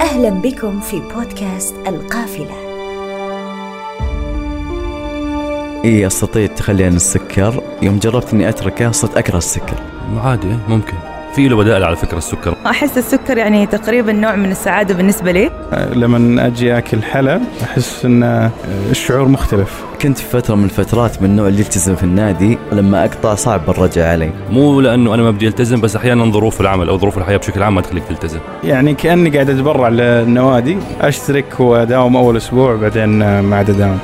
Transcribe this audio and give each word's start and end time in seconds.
أهلا 0.00 0.30
بكم 0.30 0.80
في 0.80 1.00
بودكاست 1.00 1.74
القافلة. 1.86 2.54
اي 5.84 6.06
استطيع 6.06 6.44
التخلي 6.44 6.84
عن 6.84 6.96
السكر. 6.96 7.62
يوم 7.82 7.98
جربت 7.98 8.32
إني 8.32 8.48
أتركه 8.48 8.90
صرت 8.90 9.16
أكره 9.16 9.38
السكر. 9.38 9.76
عادي 10.16 10.56
ممكن. 10.68 11.11
في 11.34 11.48
له 11.48 11.56
بدائل 11.56 11.84
على 11.84 11.96
فكرة 11.96 12.18
السكر. 12.18 12.54
أحس 12.66 12.98
السكر 12.98 13.38
يعني 13.38 13.66
تقريبا 13.66 14.12
نوع 14.12 14.36
من 14.36 14.50
السعادة 14.50 14.94
بالنسبة 14.94 15.32
لي. 15.32 15.50
لما 15.92 16.46
أجي 16.46 16.78
أكل 16.78 17.02
حلا 17.02 17.40
أحس 17.62 18.04
إن 18.04 18.50
الشعور 18.90 19.28
مختلف. 19.28 19.84
كنت 20.02 20.18
في 20.18 20.24
فترة 20.24 20.54
من 20.54 20.64
الفترات 20.64 21.22
من 21.22 21.30
النوع 21.30 21.48
اللي 21.48 21.60
يلتزم 21.60 21.94
في 21.94 22.02
النادي 22.02 22.58
لما 22.72 23.04
أقطع 23.04 23.34
صعب 23.34 23.70
الرجع 23.70 24.08
علي. 24.08 24.30
مو 24.50 24.80
لأنه 24.80 25.14
أنا 25.14 25.22
ما 25.22 25.30
بدي 25.30 25.48
ألتزم 25.48 25.80
بس 25.80 25.96
أحيانا 25.96 26.24
ظروف 26.24 26.60
العمل 26.60 26.88
أو 26.88 26.98
ظروف 26.98 27.18
الحياة 27.18 27.36
بشكل 27.36 27.62
عام 27.62 27.74
ما 27.74 27.80
تخليك 27.80 28.04
تلتزم. 28.04 28.38
يعني 28.64 28.94
كأني 28.94 29.30
قاعد 29.30 29.50
أتبرع 29.50 29.88
للنوادي 29.88 30.78
أشترك 31.00 31.60
وأداوم 31.60 32.16
أول 32.16 32.36
أسبوع 32.36 32.76
بعدين 32.76 33.40
ما 33.40 33.56
عاد 33.56 33.70
أداوم. 33.70 33.98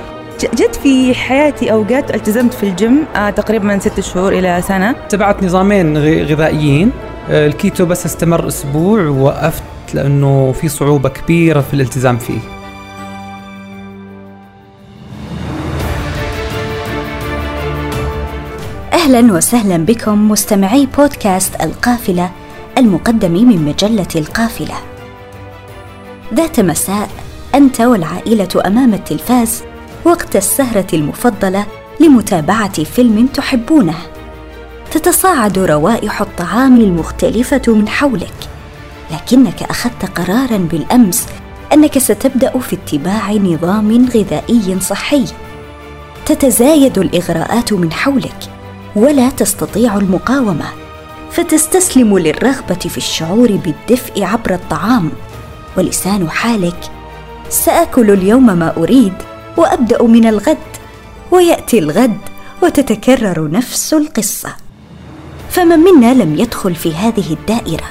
جت 0.54 0.74
في 0.82 1.14
حياتي 1.14 1.72
أوقات 1.72 2.14
التزمت 2.14 2.54
في 2.54 2.62
الجيم 2.62 3.04
آه 3.16 3.30
تقريبا 3.30 3.64
من 3.64 3.80
ست 3.80 4.00
شهور 4.00 4.32
إلى 4.32 4.62
سنة. 4.62 4.90
اتبعت 4.90 5.42
نظامين 5.42 5.98
غذائيين. 5.98 6.90
الكيتو 7.30 7.86
بس 7.86 8.06
استمر 8.06 8.48
أسبوع 8.48 9.08
ووقفت 9.08 9.62
لأنه 9.94 10.52
في 10.52 10.68
صعوبة 10.68 11.08
كبيرة 11.08 11.60
في 11.60 11.74
الالتزام 11.74 12.18
فيه 12.18 12.38
أهلا 18.92 19.32
وسهلا 19.32 19.76
بكم 19.76 20.30
مستمعي 20.30 20.86
بودكاست 20.98 21.60
القافلة 21.60 22.30
المقدم 22.78 23.32
من 23.32 23.64
مجلة 23.64 24.08
القافلة 24.16 24.74
ذات 26.34 26.60
مساء 26.60 27.08
أنت 27.54 27.80
والعائلة 27.80 28.48
أمام 28.66 28.94
التلفاز 28.94 29.62
وقت 30.04 30.36
السهرة 30.36 30.86
المفضلة 30.92 31.66
لمتابعة 32.00 32.84
فيلم 32.84 33.26
تحبونه. 33.26 34.17
تتصاعد 34.90 35.58
روائح 35.58 36.20
الطعام 36.20 36.80
المختلفة 36.80 37.62
من 37.68 37.88
حولك، 37.88 38.48
لكنك 39.10 39.62
أخذت 39.62 40.18
قرارا 40.18 40.56
بالأمس 40.56 41.26
أنك 41.72 41.98
ستبدأ 41.98 42.58
في 42.58 42.76
اتباع 42.76 43.32
نظام 43.32 44.08
غذائي 44.14 44.80
صحي. 44.80 45.24
تتزايد 46.26 46.98
الإغراءات 46.98 47.72
من 47.72 47.92
حولك، 47.92 48.50
ولا 48.96 49.28
تستطيع 49.28 49.96
المقاومة، 49.96 50.66
فتستسلم 51.30 52.18
للرغبة 52.18 52.74
في 52.74 52.96
الشعور 52.96 53.48
بالدفء 53.56 54.24
عبر 54.24 54.54
الطعام، 54.54 55.10
ولسان 55.76 56.30
حالك: 56.30 56.90
سآكل 57.48 58.10
اليوم 58.10 58.58
ما 58.58 58.76
أريد 58.76 59.12
وأبدأ 59.56 60.02
من 60.02 60.26
الغد 60.26 60.58
ويأتي 61.30 61.78
الغد 61.78 62.18
وتتكرر 62.62 63.50
نفس 63.50 63.94
القصة. 63.94 64.67
فمن 65.58 65.78
منا 65.78 66.14
لم 66.14 66.38
يدخل 66.38 66.74
في 66.74 66.94
هذه 66.94 67.32
الدائرة. 67.32 67.84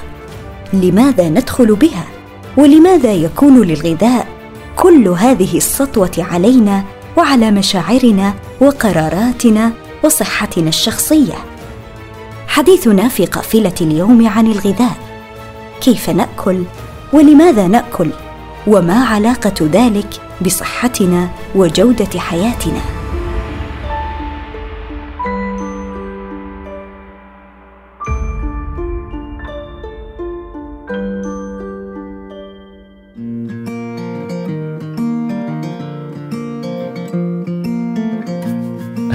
لماذا 0.72 1.28
ندخل 1.28 1.74
بها؟ 1.74 2.04
ولماذا 2.56 3.12
يكون 3.12 3.62
للغذاء 3.62 4.26
كل 4.76 5.08
هذه 5.08 5.56
السطوة 5.56 6.10
علينا 6.18 6.84
وعلى 7.16 7.50
مشاعرنا 7.50 8.34
وقراراتنا 8.60 9.72
وصحتنا 10.04 10.68
الشخصية؟ 10.68 11.34
حديثنا 12.46 13.08
في 13.08 13.26
قافلة 13.26 13.74
اليوم 13.80 14.28
عن 14.28 14.46
الغذاء. 14.46 14.96
كيف 15.80 16.10
نأكل؟ 16.10 16.62
ولماذا 17.12 17.66
نأكل؟ 17.66 18.10
وما 18.66 19.04
علاقة 19.04 19.68
ذلك 19.72 20.20
بصحتنا 20.40 21.28
وجودة 21.54 22.18
حياتنا؟ 22.18 22.97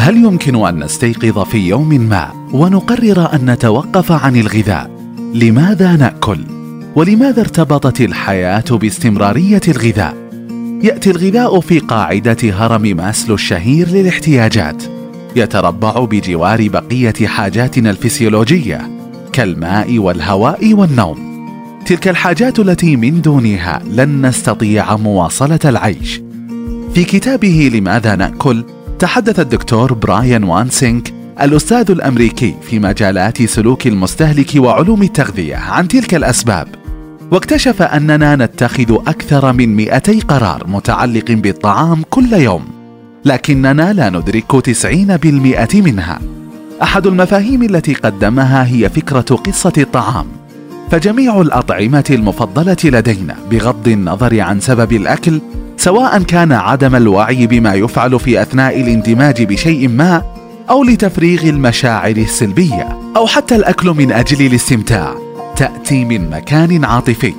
هل 0.04 0.18
يمكن 0.18 0.66
أن 0.66 0.84
نستيقظ 0.84 1.40
في 1.40 1.58
يوم 1.58 1.90
ما 1.90 2.50
ونقرر 2.54 3.34
أن 3.34 3.52
نتوقف 3.52 4.12
عن 4.12 4.36
الغذاء؟ 4.36 4.92
لماذا 5.34 5.96
نأكل؟ 5.96 6.40
ولماذا 6.96 7.42
ارتبطت 7.42 8.02
الحياة 8.02 8.64
باستمرارية 8.72 9.62
الغذاء؟ 9.68 10.16
يأتي 10.84 11.12
الغذاء 11.12 11.60
في 11.60 11.80
قاعدة 11.80 12.38
هرم 12.44 12.82
ماسلو 12.82 13.36
الشهير 13.36 13.90
للاحتياجات. 13.90 14.84
يتربع 15.36 16.06
بجوار 16.06 16.68
بقية 16.68 17.28
حاجاتنا 17.28 17.90
الفسيولوجية 17.90 18.92
كالماء 19.34 19.98
والهواء 19.98 20.74
والنوم. 20.74 21.48
تلك 21.86 22.08
الحاجات 22.08 22.60
التي 22.60 22.96
من 22.96 23.22
دونها 23.22 23.82
لن 23.90 24.26
نستطيع 24.26 24.98
مواصلة 24.98 25.60
العيش. 25.66 26.22
في 26.94 27.04
كتابه 27.04 27.72
لماذا 27.74 28.16
نأكل 28.16 28.64
تحدث 29.04 29.40
الدكتور 29.40 29.94
براين 29.94 30.44
وانسينك 30.44 31.14
الأستاذ 31.42 31.92
الأمريكي 31.92 32.56
في 32.62 32.80
مجالات 32.80 33.42
سلوك 33.42 33.88
المستهلك 33.88 34.52
وعلوم 34.56 35.04
التغذية 35.04 35.56
عن 35.56 35.88
تلك 35.88 36.16
الأسباب. 36.16 36.68
واكتشف 37.32 37.82
أننا 37.82 38.36
نتخذ 38.36 38.96
أكثر 39.08 39.54
من 39.54 39.76
200 39.76 40.20
قرار 40.20 40.68
متعلق 40.68 41.32
بالطعام 41.32 42.04
كل 42.10 42.34
يوم 42.34 42.66
لكننا 43.26 43.94
لا 43.94 44.10
ندرك 44.10 44.52
90% 44.52 45.82
منها. 45.82 46.20
أحد 46.82 47.08
المفاهيم 47.08 47.64
التي 47.64 47.94
قدمها 47.94 48.68
هي 48.68 48.90
فكرة 48.90 49.36
قصة 49.36 49.74
الطعام. 49.78 50.26
فجميع 50.92 51.42
الأطعمة 51.42 52.06
المفضلة 52.10 52.78
لدينا 52.84 53.36
بغض 53.52 53.88
النظر 53.88 54.42
عن 54.42 54.60
سبب 54.60 54.94
الأكل 54.94 55.42
سواء 55.84 56.24
كان 56.24 56.52
عدم 56.52 56.96
الوعي 56.96 57.48
بما 57.48 57.74
يفعل 57.74 58.20
في 58.20 58.42
أثناء 58.42 58.82
الاندماج 58.82 59.44
بشيء 59.44 59.88
ما 59.88 60.24
أو 60.70 60.84
لتفريغ 60.84 61.44
المشاعر 61.44 62.16
السلبية 62.18 63.00
أو 63.18 63.28
حتى 63.28 63.56
الأكل 63.56 63.90
من 63.90 64.12
أجل 64.12 64.46
الاستمتاع 64.46 65.14
تأتي 65.56 66.06
من 66.06 66.30
مكان 66.30 66.86
عاطفي 66.86 67.34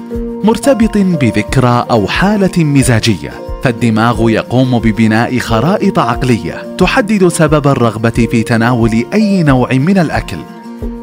مرتبط 0.44 0.98
بذكرى 0.98 1.86
أو 1.90 2.06
حالة 2.06 2.64
مزاجية 2.64 3.30
فالدماغ 3.62 4.30
يقوم 4.30 4.78
ببناء 4.78 5.38
خرائط 5.38 5.98
عقلية 5.98 6.76
تحدد 6.78 7.28
سبب 7.28 7.68
الرغبة 7.68 8.28
في 8.30 8.42
تناول 8.42 9.04
أي 9.14 9.42
نوع 9.42 9.72
من 9.72 9.98
الأكل. 9.98 10.38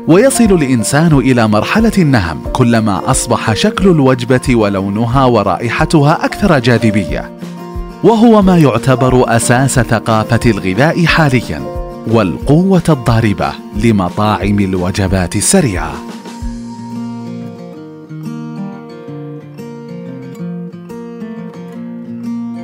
ويصل 0.08 0.44
الإنسان 0.44 1.14
إلى 1.14 1.48
مرحلة 1.48 1.92
النهم 1.98 2.42
كلما 2.54 3.12
أصبح 3.12 3.54
شكل 3.54 3.90
الوجبة 3.90 4.56
ولونها 4.56 5.26
ورائحتها 5.26 6.26
أكثر 6.26 6.60
جاذبية. 6.60 7.32
وهو 8.04 8.42
ما 8.42 8.58
يعتبر 8.58 9.36
أساس 9.36 9.80
ثقافة 9.80 10.40
الغذاء 10.52 11.06
حاليا 11.06 11.62
والقوة 12.08 12.84
الضاربة 12.90 13.52
لمطاعم 13.84 14.60
الوجبات 14.60 15.36
السريعة. 15.36 15.94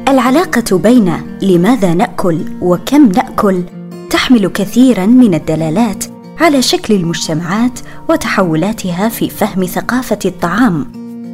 العلاقة 0.07 0.77
بين 0.77 1.13
لماذا 1.41 1.93
نأكل 1.93 2.37
وكم 2.61 3.05
نأكل 3.05 3.63
تحمل 4.09 4.47
كثيرا 4.47 5.05
من 5.05 5.33
الدلالات 5.33 6.16
على 6.39 6.61
شكل 6.61 6.93
المجتمعات 6.93 7.79
وتحولاتها 8.09 9.09
في 9.09 9.29
فهم 9.29 9.65
ثقافة 9.65 10.19
الطعام 10.25 10.85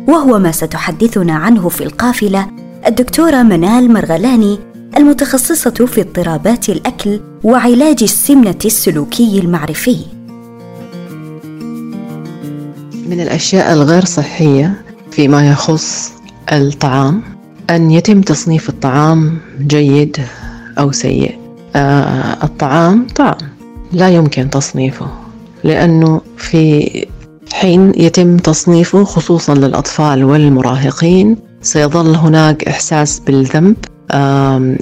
وهو 0.07 0.39
ما 0.39 0.51
ستحدثنا 0.51 1.33
عنه 1.33 1.69
في 1.69 1.83
القافلة 1.83 2.48
الدكتورة 2.88 3.44
منال 3.44 3.94
مرغلاني 3.94 4.60
المتخصصة 4.98 5.86
في 5.86 6.01
اضطرابات 6.01 6.69
الأكل 6.69 7.19
وعلاج 7.44 8.04
السمنة 8.04 8.60
السلوكي 8.66 9.39
المعرفي. 9.39 9.98
من 13.07 13.19
الأشياء 13.22 13.74
الغير 13.74 14.06
صحية 14.06 14.81
فيما 15.12 15.50
يخص 15.50 16.12
الطعام 16.51 17.22
أن 17.69 17.92
يتم 17.92 18.22
تصنيف 18.22 18.69
الطعام 18.69 19.38
جيد 19.60 20.18
أو 20.80 20.92
سيء. 20.92 21.39
آه 21.75 22.44
الطعام 22.44 23.07
طعام 23.07 23.38
لا 23.94 24.10
يمكن 24.10 24.50
تصنيفه 24.50 25.07
لأنه 25.63 26.22
في 26.38 26.90
حين 27.54 27.92
يتم 27.98 28.38
تصنيفه 28.38 29.04
خصوصا 29.04 29.54
للأطفال 29.56 30.24
والمراهقين 30.24 31.38
سيظل 31.62 32.16
هناك 32.16 32.63
إحساس 32.63 33.19
بالذنب 33.19 33.75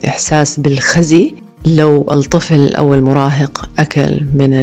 إحساس 0.08 0.60
بالخزي. 0.60 1.36
لو 1.66 2.08
الطفل 2.12 2.76
أو 2.76 2.94
المراهق 2.94 3.70
أكل 3.80 4.22
من 4.34 4.54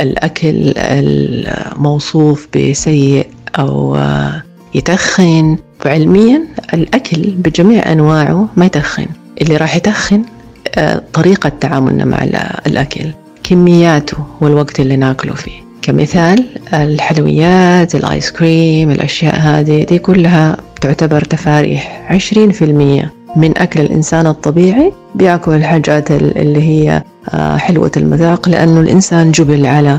الأكل 0.00 0.72
الموصوف 0.76 2.48
بسيء 2.56 3.26
أو 3.58 3.98
يتخن 4.74 5.56
فعلميا 5.80 6.42
الأكل 6.74 7.22
بجميع 7.30 7.92
أنواعه 7.92 8.48
ما 8.56 8.66
يتخن. 8.66 9.06
اللي 9.42 9.56
راح 9.56 9.76
يتخن 9.76 10.22
آه، 10.74 11.02
طريقة 11.12 11.48
تعاملنا 11.48 12.04
مع 12.04 12.24
الأكل. 12.66 13.06
كمياته 13.44 14.16
والوقت 14.40 14.80
اللي 14.80 14.96
ناكله 14.96 15.34
فيه. 15.34 15.62
كمثال 15.82 16.44
الحلويات 16.74 17.94
الآيس 17.94 18.30
كريم 18.30 18.90
الأشياء 18.90 19.36
هذه 19.36 19.84
دي 19.84 19.98
كلها 19.98 20.56
تعتبر 20.80 21.20
تفاريح 21.24 22.06
عشرين 22.10 22.50
في 22.50 22.64
المية 22.64 23.12
من 23.36 23.58
أكل 23.58 23.80
الإنسان 23.80 24.26
الطبيعي. 24.26 24.92
بيأكل 25.14 25.52
الحاجات 25.52 26.10
اللي 26.10 26.62
هي 26.62 27.02
آه، 27.28 27.56
حلوة 27.56 27.90
المذاق 27.96 28.48
لأنه 28.48 28.80
الإنسان 28.80 29.32
جبل 29.32 29.66
على 29.66 29.98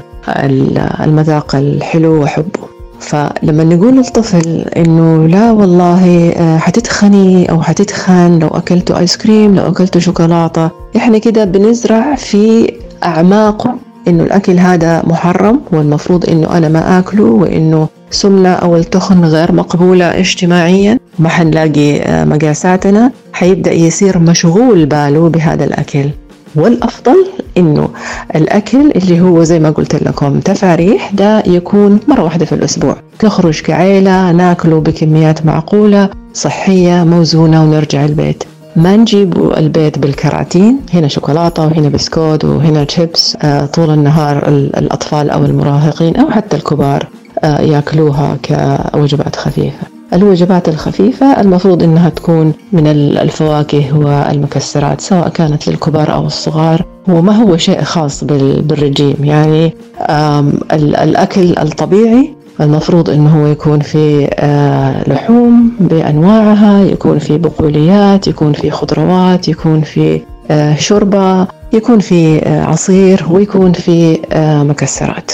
المذاق 1.04 1.56
الحلو 1.56 2.24
وحبه. 2.24 2.74
فلما 3.00 3.64
نقول 3.64 3.96
للطفل 3.98 4.66
إنه 4.78 5.28
لا 5.28 5.52
والله 5.52 6.30
آه، 6.38 6.58
حتتخني 6.58 7.50
أو 7.52 7.62
حتتخن 7.62 8.40
لو 8.40 8.48
اكلتوا 8.48 9.00
آيس 9.00 9.18
كريم 9.18 9.56
لو 9.56 9.68
اكلتوا 9.68 10.02
شوكولاتة 10.02 10.70
إحنا 10.96 11.18
كده 11.18 11.44
بنزرع 11.44 12.16
في 12.16 12.74
اعماقه 13.06 13.76
إنه 14.08 14.24
الأكل 14.24 14.60
هذا 14.60 15.04
محرم 15.08 15.60
والمفروض 15.72 16.30
إنه 16.30 16.58
أنا 16.58 16.70
ما 16.70 17.00
آكله 17.00 17.24
وإنه 17.24 17.88
سمنة 18.12 18.50
أو 18.50 18.76
التخن 18.76 19.26
غير 19.26 19.52
مقبولة 19.52 20.06
اجتماعيا. 20.06 21.00
ما 21.20 21.30
حنلاقي 21.30 22.02
آه، 22.02 22.26
مقاساتنا. 22.26 23.12
حيبدأ 23.34 23.72
يصير 23.72 24.20
مشغول 24.20 24.86
باله 24.86 25.30
بهذا 25.30 25.64
الأكل. 25.66 26.10
والأفضل 26.56 27.26
إنه 27.58 27.90
الأكل 28.36 28.92
اللي 28.96 29.22
هو 29.22 29.44
زي 29.44 29.60
ما 29.60 29.70
قلت 29.70 29.96
لكم 30.04 30.40
تفاريح 30.40 31.12
ده 31.14 31.44
يكون 31.48 32.00
مرة 32.08 32.24
واحدة 32.24 32.46
في 32.46 32.56
الأسبوع. 32.56 32.96
نخرج 33.24 33.62
كعيلة 33.62 34.32
ناكله 34.32 34.80
بكميات 34.80 35.46
معقولة 35.46 36.10
صحية 36.34 37.04
موزونة 37.04 37.64
ونرجع 37.64 38.06
البيت. 38.06 38.44
ما 38.76 38.96
نجيب 38.96 39.54
البيت 39.58 40.00
بالكراتين 40.00 40.80
هنا 40.94 41.08
شوكولاتة 41.08 41.66
وهنا 41.66 41.90
بسكوت 41.90 42.46
وهنا 42.46 42.86
شيبس 42.90 43.38
آه، 43.42 43.66
طول 43.66 43.90
النهار 43.90 44.48
الأطفال 44.48 45.30
أو 45.30 45.46
المراهقين 45.46 46.16
أو 46.16 46.32
حتى 46.32 46.58
الكبار 46.58 47.08
آه، 47.44 47.62
يأكلوها 47.62 48.38
كوجبات 48.46 49.36
خفيفة. 49.36 49.88
الوجبات 50.14 50.70
الخفيفة 50.70 51.42
المفروض 51.42 51.84
إنها 51.84 52.10
تكون 52.10 52.54
من 52.72 52.88
الفواكه 53.18 53.98
والمكسرات 53.98 55.02
سواء 55.02 55.30
كانت 55.30 55.68
للكبار 55.68 56.14
أو 56.14 56.26
الصغار 56.26 56.86
وما 57.08 57.34
هو 57.44 57.58
شيء 57.58 57.82
خاص 57.82 58.24
بالرجيم. 58.24 59.16
يعني 59.24 59.74
الأكل 60.74 61.58
الطبيعي 61.58 62.34
المفروض 62.62 63.10
انه 63.10 63.42
هو 63.42 63.48
يكون 63.48 63.80
في 63.80 64.30
آه، 64.34 65.10
لحوم 65.10 65.72
بأنواعها 65.80 66.82
يكون 66.82 67.20
في 67.20 67.38
بقوليات 67.38 68.28
يكون 68.28 68.54
في 68.54 68.72
خضروات 68.72 69.48
يكون 69.48 69.82
في 69.82 70.22
آه، 70.52 70.76
شوربة 70.76 71.48
يكون 71.74 72.00
في 72.00 72.50
عصير 72.50 73.26
ويكون 73.32 73.72
في 73.72 74.20
مكسرات. 74.70 75.32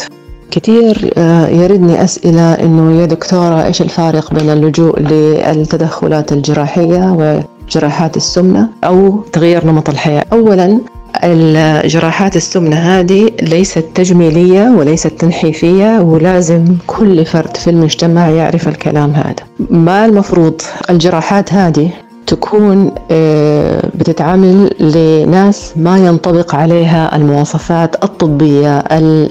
كثير 0.51 1.13
آه، 1.18 1.48
يردني 1.48 2.04
أسئلة 2.04 2.54
إنه 2.54 3.01
يا 3.01 3.06
دكتورة 3.06 3.66
إيش 3.66 3.81
الفارق 3.81 4.33
بين 4.33 4.50
اللجوء 4.50 5.00
للتدخلات 5.00 6.31
الجراحية 6.31 7.18
وجراحات 7.68 8.18
السمنة 8.18 8.69
أو 8.83 9.21
تغيير 9.33 9.66
نمط 9.66 9.89
الحياة؟ 9.89 10.25
أولا 10.33 10.80
الجراحات 11.24 12.36
السمنة 12.36 12.75
هذه 12.75 13.31
ليست 13.42 13.86
تجميلية 13.95 14.69
وليست 14.69 15.07
تنحيفية 15.07 16.00
ولازم 16.00 16.66
كل 16.88 17.25
فرد 17.25 17.57
في 17.57 17.69
المجتمع 17.69 18.30
يعرف 18.30 18.68
الكلام 18.68 19.12
هذا. 19.12 19.36
ما 19.69 20.06
المفروض؟ 20.06 20.62
الجراحات 20.89 21.54
هذه 21.54 21.89
تكون 22.27 22.92
آه، 23.12 23.81
بتتعامل 23.95 24.69
لناس 24.80 25.74
ما 25.75 25.98
ينطبق 25.98 26.56
عليها 26.56 27.16
المواصفات 27.16 28.04
الطبية 28.04 28.80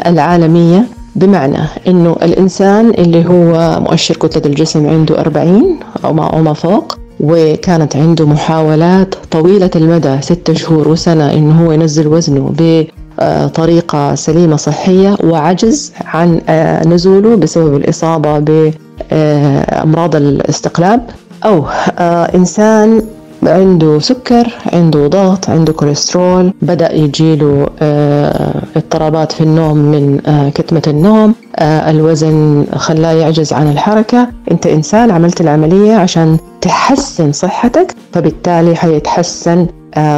العالمية. 0.07 0.85
بمعنى 1.17 1.59
إنه 1.87 2.17
الإنسان 2.23 2.91
اللي 2.91 3.27
هو 3.29 3.81
مؤشر 3.81 4.17
كتلة 4.17 4.43
الجسم 4.47 4.87
عنده 4.89 5.21
40 5.21 5.81
أو 6.05 6.13
ما 6.13 6.27
أو 6.27 6.43
ما 6.43 6.53
فوق 6.53 6.99
وكانت 7.21 7.97
عنده 7.97 8.27
محاولات 8.27 9.15
طويلة 9.31 9.71
المدى 9.77 10.21
ستة 10.21 10.55
شهور 10.55 10.89
وسنة 10.89 11.33
إنه 11.33 11.67
هو 11.67 11.73
ينزل 11.73 12.07
وزنه 12.07 12.55
بطريقة 12.59 14.15
سليمة 14.15 14.57
صحية 14.57 15.17
وعجز 15.25 15.93
عن 16.05 16.41
آه، 16.49 16.87
نزوله 16.89 17.37
بسبب 17.37 17.77
الإصابة 17.77 18.39
بأمراض 18.39 20.17
الاستقلاب. 20.17 21.01
أو 21.45 21.67
آه، 21.99 22.25
إنسان 22.35 23.03
عنده 23.43 23.99
سكر 23.99 24.55
عنده 24.73 25.07
ضغط 25.07 25.51
عنده 25.51 25.73
كوليسترول 25.73 26.53
بدأ 26.63 26.93
يجيله 26.95 27.67
آه، 27.83 28.63
اضطرابات 28.77 29.33
في 29.33 29.41
النوم 29.41 29.79
من 29.79 30.21
آه، 30.27 30.49
كتمة 30.49 30.83
النوم. 30.87 31.35
آه، 31.57 31.91
الوزن 31.91 32.67
خلاه 32.77 33.13
يعجز 33.13 33.53
عن 33.53 33.71
الحركة. 33.71 34.29
أنت 34.51 34.67
إنسان 34.67 35.11
عملت 35.11 35.41
العملية 35.41 35.95
عشان 35.95 36.39
تحسن 36.61 37.33
صحتك 37.33 37.95
فبالتالي 38.13 38.77
حيتحسن 38.77 39.67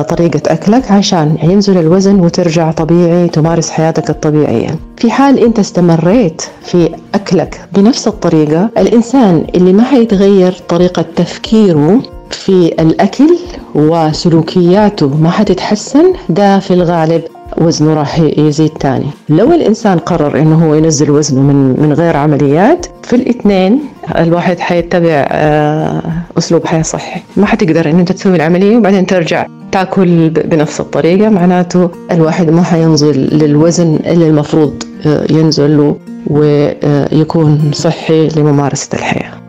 طريقة 0.08 0.40
أكلك 0.46 0.90
عشان 0.90 1.36
ينزل 1.42 1.78
الوزن 1.78 2.20
وترجع 2.20 2.70
طبيعي 2.70 3.28
تمارس 3.28 3.70
حياتك 3.70 4.10
الطبيعية. 4.10 4.76
في 4.96 5.10
حال 5.10 5.38
أنت 5.38 5.58
استمريت 5.58 6.42
في 6.62 6.88
أكلك 7.14 7.60
بنفس 7.72 8.08
الطريقة 8.08 8.68
الإنسان 8.78 9.46
اللي 9.54 9.72
ما 9.72 9.82
حيتغير 9.82 10.52
طريقة 10.68 11.04
تفكيره 11.16 12.02
في 12.30 12.66
الأكل 12.80 13.38
وسلوكياته 13.74 15.08
ما 15.16 15.30
حتتحسن 15.30 16.12
ده 16.28 16.58
في 16.58 16.74
الغالب 16.74 17.22
وزنه 17.58 17.94
راح 17.94 18.18
يزيد 18.18 18.70
تاني 18.70 19.06
لو 19.28 19.52
الإنسان 19.52 19.98
قرر 19.98 20.38
إنه 20.38 20.66
هو 20.68 20.74
ينزل 20.74 21.10
وزنه 21.10 21.40
من, 21.40 21.80
من 21.80 21.92
غير 21.92 22.16
عمليات 22.16 22.86
في 23.02 23.16
الاثنين 23.16 23.80
الواحد 24.18 24.58
حيتبع 24.58 25.26
آه، 25.30 26.02
أسلوب 26.38 26.66
حياة 26.66 26.82
صحي. 26.82 27.20
ما 27.36 27.46
حتقدر 27.46 27.90
إن 27.90 27.98
أنت 27.98 28.12
تسوي 28.12 28.36
العملية 28.36 28.76
وبعدين 28.76 29.06
ترجع 29.06 29.46
تاكل 29.72 30.30
بنفس 30.30 30.80
الطريقة 30.80 31.28
معناته 31.28 31.90
الواحد 32.12 32.50
ما 32.50 32.62
حينزل 32.62 33.18
للوزن 33.36 33.98
اللي 34.06 34.26
المفروض 34.28 34.82
آه، 35.06 35.26
ينزل 35.30 35.76
له 35.78 35.96
ويكون 36.26 37.70
صحي 37.74 38.28
لممارسة 38.28 38.88
الحياة. 38.94 39.39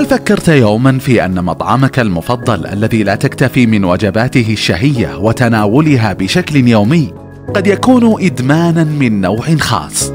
هل 0.00 0.06
فكرت 0.06 0.48
يوما 0.48 0.98
في 0.98 1.24
أن 1.24 1.44
مطعمك 1.44 1.98
المفضل 1.98 2.66
الذي 2.66 3.02
لا 3.02 3.14
تكتفي 3.14 3.66
من 3.66 3.84
وجباته 3.84 4.46
الشهية 4.52 5.18
وتناولها 5.18 6.12
بشكل 6.12 6.68
يومي 6.68 7.12
قد 7.54 7.66
يكون 7.66 8.24
ادمانا 8.24 8.84
من 8.84 9.20
نوع 9.20 9.56
خاص؟ 9.56 10.12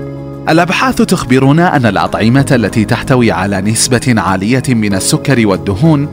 الأبحاث 0.49 0.95
تخبرنا 0.95 1.75
أن 1.75 1.85
الأطعمة 1.85 2.45
التي 2.51 2.85
تحتوي 2.85 3.31
على 3.31 3.61
نسبة 3.61 4.13
عالية 4.17 4.63
من 4.69 4.93
السكر 4.93 5.47
والدهون 5.47 6.07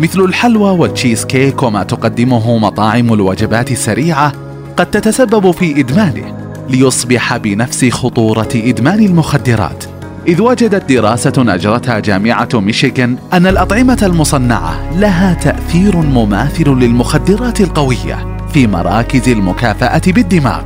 مثل 0.00 0.20
الحلوى 0.20 0.70
والتشيز 0.70 1.24
كيك 1.24 1.62
وما 1.62 1.82
تقدمه 1.82 2.58
مطاعم 2.58 3.12
الوجبات 3.12 3.72
السريعة 3.72 4.32
قد 4.76 4.86
تتسبب 4.86 5.50
في 5.50 5.80
إدمانه 5.80 6.54
ليصبح 6.70 7.36
بنفس 7.36 7.88
خطورة 7.88 8.48
إدمان 8.54 9.04
المخدرات. 9.04 9.84
إذ 10.28 10.40
وجدت 10.40 10.92
دراسة 10.92 11.32
أجرتها 11.38 11.98
جامعة 11.98 12.48
ميشيغان 12.54 13.16
أن 13.32 13.46
الأطعمة 13.46 13.98
المصنعة 14.02 14.98
لها 14.98 15.34
تأثير 15.34 15.96
مماثل 15.96 16.68
للمخدرات 16.68 17.60
القوية 17.60 18.38
في 18.52 18.66
مراكز 18.66 19.28
المكافأة 19.28 20.02
بالدماغ. 20.06 20.62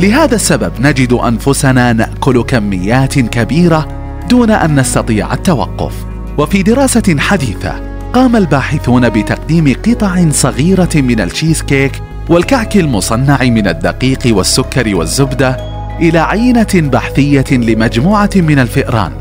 لهذا 0.00 0.34
السبب 0.34 0.72
نجد 0.80 1.12
أنفسنا 1.12 1.92
نأكل 1.92 2.42
كميات 2.42 3.18
كبيرة 3.18 3.88
دون 4.30 4.50
أن 4.50 4.80
نستطيع 4.80 5.34
التوقف. 5.34 5.94
وفي 6.38 6.62
دراسة 6.62 7.16
حديثة 7.18 7.74
قام 8.12 8.36
الباحثون 8.36 9.08
بتقديم 9.08 9.76
قطع 9.86 10.30
صغيرة 10.30 10.90
من 10.94 11.20
الشيز 11.20 11.62
كيك 11.62 11.92
والكعك 12.28 12.76
المصنع 12.76 13.38
من 13.42 13.68
الدقيق 13.68 14.36
والسكر 14.36 14.96
والزبدة 14.96 15.69
إلى 16.00 16.18
عينة 16.18 16.68
بحثية 16.74 17.44
لمجموعة 17.50 18.30
من 18.36 18.58
الفئران. 18.58 19.12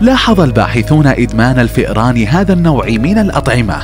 لاحظ 0.00 0.40
الباحثون 0.40 1.06
إدمان 1.06 1.58
الفئران 1.58 2.22
هذا 2.22 2.52
النوع 2.52 2.86
من 2.86 3.18
الأطعمة 3.18 3.76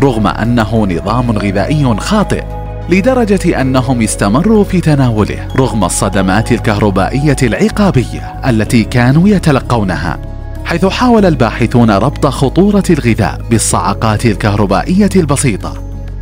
رغم 0.00 0.26
أنه 0.26 0.86
نظام 0.86 1.30
غذائي 1.30 1.96
خاطئ 1.98 2.42
لدرجة 2.90 3.60
أنهم 3.60 4.02
استمروا 4.02 4.64
في 4.64 4.80
تناوله 4.80 5.48
رغم 5.56 5.84
الصدمات 5.84 6.52
الكهربائية 6.52 7.36
العقابية 7.42 8.34
التي 8.46 8.84
كانوا 8.84 9.28
يتلقونها. 9.28 10.18
حيث 10.64 10.84
حاول 10.84 11.26
الباحثون 11.26 11.90
ربط 11.90 12.26
خطورة 12.26 12.84
الغذاء 12.90 13.40
بالصعقات 13.50 14.26
الكهربائية 14.26 15.10
البسيطة. 15.16 15.74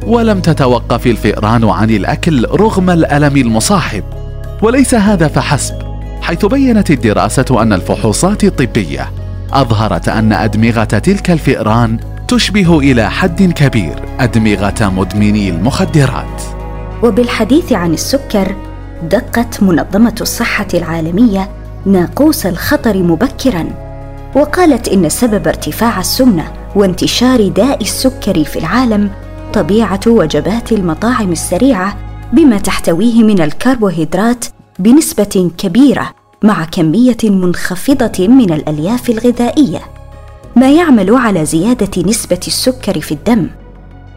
ولم 0.06 0.40
تتوقف 0.40 1.06
الفئران 1.06 1.68
عن 1.68 1.90
الأكل 1.90 2.44
رغم 2.44 2.90
الألم 2.90 3.37
المصاحب. 3.37 4.20
وليس 4.62 4.95
هذا 4.95 5.29
فحسب 5.29 5.75
حيث 6.23 6.47
بينت 6.47 6.90
الدراسة 6.90 7.62
أن 7.62 7.73
الفحوصات 7.73 8.45
الطبية 8.45 9.11
أظهرت 9.52 10.09
أن 10.09 10.33
أدمغة 10.33 10.85
تلك 10.85 11.31
الفئران 11.31 11.99
تشبه 12.29 12.79
إلى 12.79 13.11
حد 13.11 13.43
كبير 13.43 13.95
أدمغة 14.21 14.88
مدمني 14.88 15.49
المخدرات. 15.49 16.43
وبالحديث 17.02 17.73
عن 17.73 17.93
السكر 17.93 18.57
دقت 19.02 19.62
منظمة 19.62 20.14
الصحة 20.21 20.67
العالمية 20.75 21.49
ناقوس 21.87 22.47
الخطر 22.47 23.02
مبكرا 23.02 23.67
وقالت 24.35 24.88
إن 24.88 25.09
سبب 25.09 25.49
ارتفاع 25.49 26.00
السمنة 26.00 26.52
وانتشار 26.76 27.49
داء 27.49 27.81
السكري 27.83 28.45
في 28.45 28.59
العالم 28.59 29.11
طبيعة 29.52 30.00
وجبات 30.07 30.73
المطاعم 30.73 31.33
السريعة 31.33 32.10
بما 32.32 32.58
تحتويه 32.58 33.22
من 33.22 33.40
الكربوهيدرات 33.40 34.44
بنسبة 34.78 35.50
كبيرة 35.58 36.10
مع 36.44 36.64
كمية 36.64 37.16
منخفضة 37.25 38.28
من 38.28 38.52
الألياف 38.52 39.10
الغذائية 39.10 39.80
ما 40.56 40.72
يعمل 40.72 41.14
على 41.14 41.44
زيادة 41.44 42.02
نسبة 42.02 42.40
السكر 42.46 43.00
في 43.00 43.12
الدم 43.12 43.49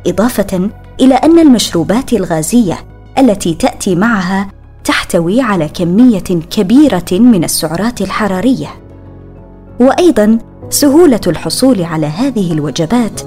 إضافة 0.08 0.70
إلى 1.00 1.15
أن 1.15 1.39
المشروبات 1.39 2.13
الغازية 2.13 2.77
التي 3.17 3.53
تأتي 3.53 3.96
معها 3.96 4.50
تحتوي 4.84 5.41
على 5.41 5.70
كمية 5.70 6.24
كبيرة 6.50 7.05
من 7.12 7.43
السعرات 7.43 8.01
الحرارية. 8.01 8.67
وأيضا 9.79 10.38
سهولة 10.70 11.22
الحصول 11.27 11.84
على 11.84 12.05
هذه 12.05 12.53
الوجبات 12.53 13.22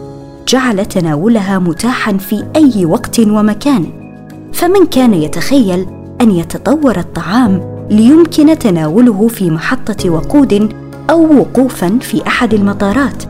جعل 0.49 0.87
تناولها 0.87 1.59
متاحا 1.59 2.17
في 2.17 2.45
أي 2.57 2.85
وقت 2.85 3.21
ومكان. 3.21 4.06
فمن 4.53 4.87
كان 4.87 5.15
يتخيل 5.15 5.87
أن 6.21 6.31
يتطور 6.31 6.99
الطعام 6.99 7.77
ليمكن 7.91 8.59
تناوله 8.59 9.29
في 9.29 9.51
محطة 9.51 10.11
وقود 10.11 10.73
أو 11.11 11.39
وقوفا 11.39 11.99
في 12.01 12.27
أحد 12.27 12.55
المطارات 12.55 13.23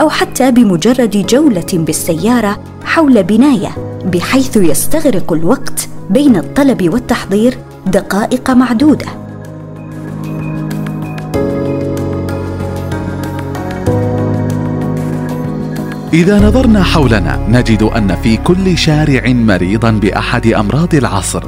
أو 0.00 0.08
حتى 0.08 0.50
بمجرد 0.50 1.26
جولة 1.28 1.66
بالسيارة 1.72 2.58
حول 2.84 3.22
بناية 3.22 3.68
بحيث 4.12 4.56
يستغرق 4.56 5.32
الوقت 5.32 5.88
بين 6.10 6.36
الطلب 6.36 6.92
والتحضير 6.92 7.58
دقائق 7.86 8.50
معدودة. 8.50 9.25
إذا 16.16 16.40
نظرنا 16.40 16.82
حولنا 16.82 17.46
نجد 17.48 17.82
أن 17.82 18.16
في 18.22 18.36
كل 18.36 18.78
شارع 18.78 19.32
مريضا 19.32 19.90
بأحد 19.90 20.46
أمراض 20.46 20.94
العصر 20.94 21.44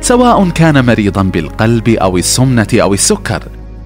سواء 0.00 0.48
كان 0.48 0.84
مريضا 0.84 1.22
بالقلب 1.22 1.88
أو 1.88 2.16
السمنة 2.16 2.66
أو 2.74 2.94
السكر 2.94 3.42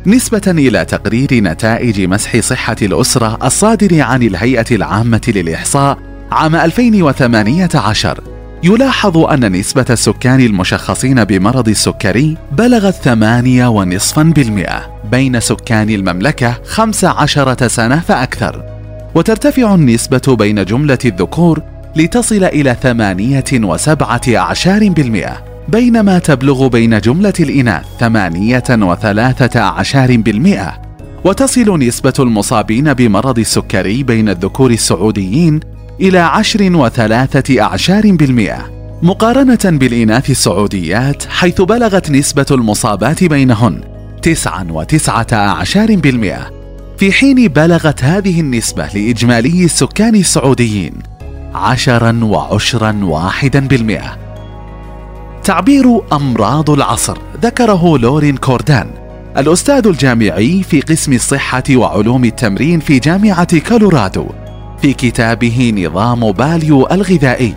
نسبة 0.06 0.42
إلى 0.46 0.84
تقرير 0.84 1.28
نتائج 1.34 2.00
مسح 2.00 2.40
صحة 2.40 2.76
الأسرة 2.82 3.38
الصادر 3.44 4.02
عن 4.02 4.22
الهيئة 4.22 4.66
العامة 4.70 5.20
للإحصاء 5.28 5.98
عام 6.32 6.56
2018 6.56 8.20
يلاحظ 8.64 9.18
أن 9.18 9.52
نسبة 9.52 9.86
السكان 9.90 10.40
المشخصين 10.40 11.24
بمرض 11.24 11.68
السكري 11.68 12.36
بلغت 12.52 12.94
ثمانية 12.94 13.66
ونصفا 13.66 14.22
بالمئة 14.22 15.00
بين 15.10 15.40
سكان 15.40 15.90
المملكة 15.90 16.54
15 16.64 17.68
سنة 17.68 18.00
فأكثر. 18.00 18.73
وترتفع 19.14 19.74
النسبة 19.74 20.36
بين 20.38 20.64
جملة 20.64 20.98
الذكور 21.04 21.62
لتصل 21.96 22.44
إلى 22.44 22.76
ثمانية 22.82 23.44
وسبعة 23.52 24.20
أعشار 24.28 24.88
بالمئة 24.88 25.44
بينما 25.68 26.18
تبلغ 26.18 26.68
بين 26.68 27.00
جملة 27.00 27.32
الإناث 27.40 27.84
ثمانية 28.00 28.64
وثلاثة 28.70 29.60
أعشار 29.60 30.16
بالمئة 30.16 30.82
وتصل 31.24 31.78
نسبة 31.78 32.12
المصابين 32.18 32.92
بمرض 32.94 33.38
السكري 33.38 34.02
بين 34.02 34.28
الذكور 34.28 34.70
السعوديين 34.70 35.60
إلى 36.00 36.18
عشر 36.18 36.76
وثلاثة 36.76 37.62
أعشار 37.62 38.12
بالمئة 38.12 38.70
مقارنة 39.02 39.58
بالإناث 39.64 40.30
السعوديات 40.30 41.24
حيث 41.28 41.60
بلغت 41.60 42.10
نسبة 42.10 42.46
المصابات 42.50 43.24
بينهن 43.24 43.80
تسعا 44.22 44.66
وتسعة 44.70 45.26
أعشار 45.32 45.96
بالمئة. 45.96 46.63
في 46.98 47.12
حين 47.12 47.48
بلغت 47.48 48.04
هذه 48.04 48.40
النسبة 48.40 48.86
لإجمالي 48.86 49.64
السكان 49.64 50.14
السعوديين 50.14 50.92
عشرا 51.54 52.20
وعشرا 52.22 53.00
واحدا 53.02 53.66
بالمئة. 53.66 54.18
تعبير 55.44 56.00
أمراض 56.12 56.70
العصر 56.70 57.18
ذكره 57.42 57.98
لورين 57.98 58.36
كوردان 58.36 58.90
الأستاذ 59.36 59.86
الجامعي 59.86 60.62
في 60.62 60.80
قسم 60.80 61.12
الصحة 61.12 61.62
وعلوم 61.70 62.24
التمرين 62.24 62.80
في 62.80 62.98
جامعة 62.98 63.58
كولورادو 63.58 64.26
في 64.82 64.92
كتابه 64.92 65.72
نظام 65.76 66.32
باليو 66.32 66.86
الغذائي 66.86 67.54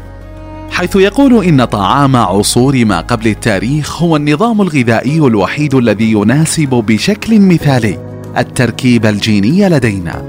حيث 0.71 0.95
يقول 0.95 1.45
إن 1.45 1.65
طعام 1.65 2.15
عصور 2.15 2.85
ما 2.85 3.01
قبل 3.01 3.27
التاريخ 3.27 4.01
هو 4.01 4.15
النظام 4.15 4.61
الغذائي 4.61 5.17
الوحيد 5.17 5.75
الذي 5.75 6.11
يناسب 6.11 6.69
بشكل 6.69 7.39
مثالي. 7.39 8.06
التركيبة 8.39 9.09
الجينية 9.09 9.67
لدينا. 9.67 10.23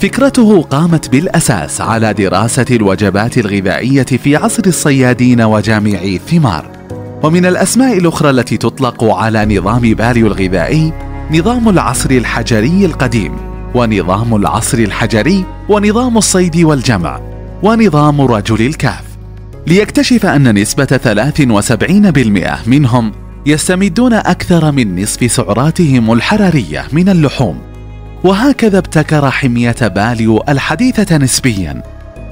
فكرته 0.00 0.62
قامت 0.62 1.08
بالأساس 1.10 1.80
على 1.80 2.12
دراسة 2.12 2.66
الوجبات 2.70 3.38
الغذائية 3.38 4.02
في 4.02 4.36
عصر 4.36 4.62
الصيادين 4.66 5.40
وجامعي 5.42 6.16
الثمار. 6.16 6.76
ومن 7.22 7.46
الأسماء 7.46 7.98
الأخرى 7.98 8.30
التي 8.30 8.56
تطلق 8.56 9.04
على 9.04 9.58
نظام 9.58 9.80
باليو 9.80 10.26
الغذائي 10.26 10.92
نظام 11.30 11.68
العصر 11.68 12.10
الحجري 12.10 12.84
القديم 12.84 13.32
ونظام 13.74 14.36
العصر 14.36 14.78
الحجري 14.78 15.44
ونظام 15.68 16.18
الصيد 16.18 16.56
والجمع 16.56 17.20
ونظام 17.62 18.20
رجل 18.20 18.66
الكهف 18.66 19.04
ليكتشف 19.66 20.26
أن 20.26 20.58
نسبة 20.58 20.84
73% 20.84 22.68
منهم 22.68 23.12
يستمدون 23.46 24.12
أكثر 24.12 24.72
من 24.72 25.02
نصف 25.02 25.32
سعراتهم 25.32 26.12
الحرارية 26.12 26.84
من 26.92 27.08
اللحوم. 27.08 27.58
وهكذا 28.24 28.78
ابتكر 28.78 29.30
حمية 29.30 29.76
باليو 29.82 30.42
الحديثة 30.48 31.16
نسبيا 31.16 31.82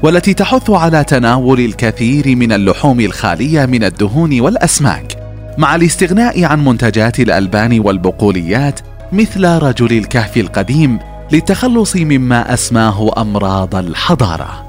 والتي 0.02 0.34
تحث 0.34 0.70
على 0.70 1.04
تناول 1.04 1.60
الكثير 1.60 2.36
من 2.36 2.52
اللحوم 2.52 3.00
الخالية 3.00 3.66
من 3.66 3.84
الدهون 3.84 4.40
والأسماك 4.40 5.16
مع 5.58 5.74
الاستغناء 5.74 6.44
عن 6.44 6.64
منتجات 6.64 7.20
الألبان 7.20 7.80
والبقوليات 7.80 8.80
مثل 9.12 9.44
رجل 9.44 9.98
الكهف 9.98 10.36
القديم 10.36 10.98
للتخلص 11.32 11.96
مما 11.96 12.54
أسماه 12.54 13.10
أمراض 13.18 13.74
الحضارة. 13.76 14.66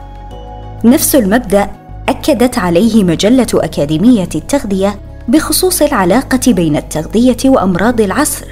نفس 0.85 1.15
المبدأ 1.15 1.69
أكدت 2.09 2.57
عليه 2.57 3.03
مجلة 3.03 3.47
أكاديمية 3.53 4.29
التغذية 4.35 5.04
بخصوص 5.27 5.81
العلاقة 5.81 6.53
بين 6.53 6.75
التغذية 6.75 7.37
وأمراض 7.45 8.01
العصر 8.01 8.45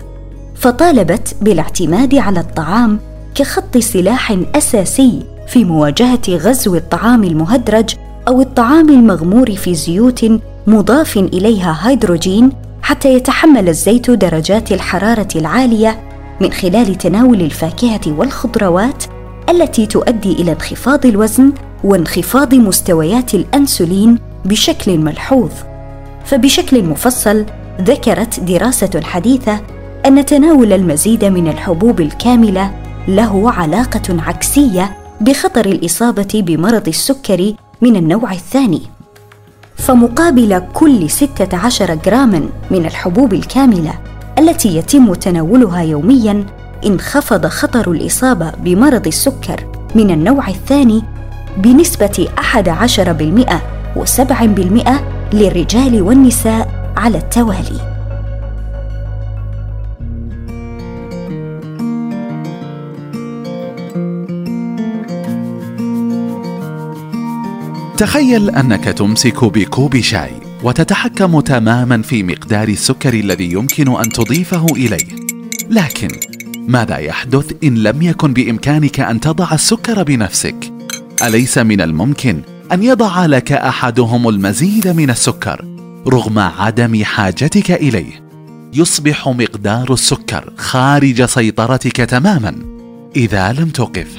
فطالبت 0.55 1.35
بالاعتماد 1.41 2.15
على 2.15 2.39
الطعام 2.39 2.99
كخط 3.35 3.77
سلاح 3.77 4.37
أساسي 4.55 5.19
في 5.47 5.65
مواجهة 5.65 6.21
غزو 6.29 6.75
الطعام 6.75 7.23
المهدرج 7.23 7.95
أو 8.27 8.41
الطعام 8.41 8.89
المغمور 8.89 9.55
في 9.55 9.75
زيوت 9.75 10.25
مضاف 10.67 11.17
إليها 11.17 11.79
هيدروجين 11.81 12.51
حتى 12.81 13.13
يتحمل 13.13 13.69
الزيت 13.69 14.11
درجات 14.11 14.71
الحرارة 14.71 15.27
العالية 15.35 15.99
من 16.41 16.51
خلال 16.51 16.95
تناول 16.95 17.41
الفاكهة 17.41 18.01
والخضروات 18.07 19.03
التي 19.49 19.85
تؤدي 19.85 20.31
إلى 20.31 20.51
انخفاض 20.51 21.05
الوزن 21.05 21.53
وانخفاض 21.83 22.55
مستويات 22.55 23.33
الأنسولين 23.33 24.19
بشكل 24.45 24.97
ملحوظ. 24.97 25.51
فبشكل 26.25 26.83
مفصل 26.83 27.45
ذكرت 27.81 28.39
دراسة 28.39 29.01
حديثة 29.03 29.59
أن 30.05 30.25
تناول 30.25 30.73
المزيد 30.73 31.25
من 31.25 31.47
الحبوب 31.47 32.01
الكاملة 32.01 32.71
له 33.07 33.51
علاقة 33.51 34.21
عكسية 34.21 34.97
بخطر 35.21 35.65
الإصابة 35.65 36.27
بمرض 36.33 36.87
السكري 36.87 37.55
من 37.81 37.95
النوع 37.95 38.31
الثاني. 38.31 38.81
فمقابل 39.75 40.61
كل 40.73 41.09
16 41.09 41.95
جراما 41.95 42.49
من 42.71 42.85
الحبوب 42.85 43.33
الكاملة 43.33 43.93
التي 44.39 44.77
يتم 44.77 45.13
تناولها 45.13 45.81
يوميا 45.81 46.45
انخفض 46.85 47.45
خطر 47.47 47.91
الإصابة 47.91 48.51
بمرض 48.51 49.07
السكر 49.07 49.65
من 49.95 50.11
النوع 50.11 50.47
الثاني 50.47 51.03
بنسبة 51.57 52.27
11% 52.37 53.99
و7% 53.99 54.89
للرجال 55.33 56.01
والنساء 56.01 56.93
على 56.97 57.17
التوالي. 57.17 57.93
تخيل 67.97 68.49
أنك 68.49 68.83
تمسك 68.83 69.43
بكوب 69.43 69.99
شاي 69.99 70.31
وتتحكم 70.63 71.39
تماما 71.39 72.01
في 72.01 72.23
مقدار 72.23 72.67
السكر 72.67 73.13
الذي 73.13 73.51
يمكن 73.51 73.95
أن 73.99 74.09
تضيفه 74.09 74.65
إليه. 74.75 75.15
لكن 75.69 76.07
ماذا 76.67 76.97
يحدث 76.97 77.53
إن 77.63 77.75
لم 77.75 78.01
يكن 78.01 78.33
بإمكانك 78.33 78.99
أن 78.99 79.19
تضع 79.19 79.53
السكر 79.53 80.03
بنفسك؟ 80.03 80.73
أليس 81.23 81.57
من 81.57 81.81
الممكن 81.81 82.41
أن 82.73 82.83
يضع 82.83 83.25
لك 83.25 83.51
أحدهم 83.51 84.29
المزيد 84.29 84.87
من 84.87 85.09
السكر 85.09 85.65
رغم 86.07 86.39
عدم 86.39 87.03
حاجتك 87.03 87.71
إليه. 87.71 88.23
يصبح 88.73 89.27
مقدار 89.27 89.93
السكر 89.93 90.53
خارج 90.57 91.25
سيطرتك 91.25 91.97
تماما 91.97 92.55
إذا 93.15 93.53
لم 93.53 93.69
تقف 93.69 94.17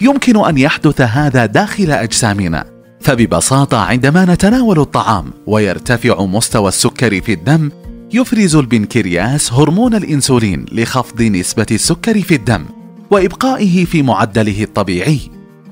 يمكن 0.00 0.44
أن 0.44 0.58
يحدث 0.58 1.00
هذا 1.00 1.46
داخل 1.46 1.90
أجسامنا. 1.90 2.64
فببساطة 3.00 3.78
عندما 3.78 4.24
نتناول 4.24 4.80
الطعام 4.80 5.32
ويرتفع 5.46 6.24
مستوى 6.24 6.68
السكر 6.68 7.20
في 7.20 7.32
الدم 7.32 7.70
يفرز 8.12 8.56
البنكرياس 8.56 9.52
هرمون 9.52 9.94
الإنسولين 9.94 10.66
لخفض 10.72 11.22
نسبة 11.22 11.66
السكر 11.70 12.22
في 12.22 12.34
الدم 12.34 12.64
وإبقائه 13.10 13.84
في 13.84 14.02
معدله 14.02 14.62
الطبيعي. 14.62 15.20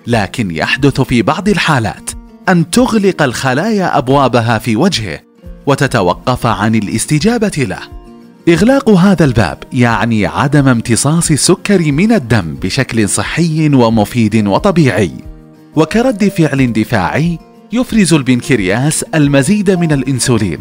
لكن 0.07 0.51
يحدث 0.51 1.01
في 1.01 1.23
بعض 1.23 1.49
الحالات 1.49 2.12
أن 2.49 2.71
تغلق 2.71 3.23
الخلايا 3.23 3.99
أبوابها 3.99 4.59
في 4.59 4.77
وجهه 4.77 5.21
وتتوقف 5.67 6.47
عن 6.47 6.75
الاستجابة 6.75 7.53
له. 7.59 7.79
إغلاق 8.49 8.91
هذا 8.91 9.25
الباب 9.25 9.59
يعني 9.73 10.27
عدم 10.27 10.69
امتصاص 10.69 11.31
السكر 11.31 11.93
من 11.93 12.13
الدم 12.13 12.55
بشكل 12.55 13.09
صحي 13.09 13.69
ومفيد 13.75 14.47
وطبيعي. 14.47 15.13
وكرد 15.77 16.29
فعل 16.29 16.73
دفاعي 16.73 17.39
يفرز 17.73 18.15
البنكرياس 18.15 19.03
المزيد 19.03 19.71
من 19.71 19.93
الإنسولين 19.93 20.59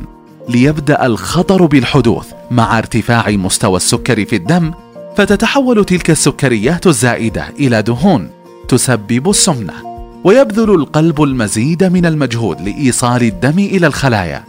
ليبدأ 0.50 1.06
الخطر 1.06 1.66
بالحدوث 1.66 2.28
مع 2.52 2.78
ارتفاع 2.78 3.30
مستوى 3.30 3.78
السكر 3.78 4.26
في 4.26 4.36
الدم 4.36 4.72
فتتحول 5.18 5.86
تلك 5.86 6.10
السكريات 6.10 6.88
الزائدة 6.88 7.50
إلى 7.60 7.82
دهون 7.82 8.30
تسبب 8.68 9.30
السمنة. 9.30 9.91
ويبذل 10.24 10.70
القلب 10.76 11.24
المزيد 11.24 11.84
من 11.84 12.06
المجهود 12.06 12.62
لإيصال 12.62 13.24
الدم 13.24 13.60
إلى 13.60 13.88
الخلايا 13.88 14.44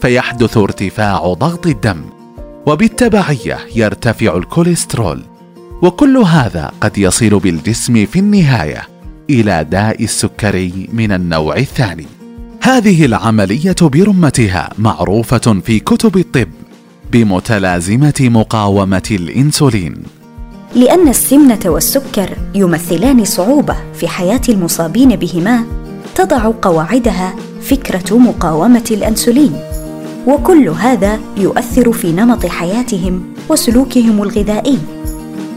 فيحدث 0.00 0.56
ارتفاع 0.56 1.18
ضغط 1.32 1.66
الدم 1.66 2.00
وبالتبعية 2.66 3.58
يرتفع 3.76 4.36
الكوليسترول 4.36 5.22
وكل 5.82 6.16
هذا 6.16 6.72
قد 6.80 6.98
يصل 6.98 7.38
بالجسم 7.38 8.06
في 8.06 8.18
النهاية 8.18 8.82
إلى 9.30 9.64
داء 9.64 10.04
السكري 10.04 10.88
من 10.92 11.12
النوع 11.12 11.56
الثاني. 11.56 12.06
هذه 12.62 13.04
العملية 13.04 13.76
برمتها 13.82 14.70
معروفة 14.78 15.60
في 15.64 15.78
كتب 15.80 16.16
الطب 16.16 16.48
بمتلازمة 17.12 18.14
مقاومة 18.20 19.08
الإنسولين. 19.10 20.02
لأن 20.74 21.08
السمنة 21.08 21.60
والسكر 21.66 22.36
يمثلان 22.54 23.24
صعوبة 23.24 23.76
في 23.94 24.08
حياة 24.08 24.40
المصابين 24.48 25.16
بهما 25.16 25.64
تضع 26.14 26.52
قواعدها 26.62 27.34
فكرة 27.62 28.18
مقاومة 28.18 28.84
الأنسولين. 28.90 29.52
وكل 30.26 30.68
هذا 30.68 31.20
يؤثر 31.36 31.92
في 31.92 32.12
نمط 32.12 32.46
حياتهم 32.46 33.22
وسلوكهم 33.48 34.22
الغذائي 34.22 34.78